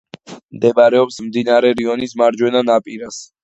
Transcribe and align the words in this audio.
მდებარეობს 0.57 1.21
მდინარე 1.27 1.73
რიონის 1.83 2.19
მარჯვენა 2.25 2.67
ნაპირას. 2.73 3.25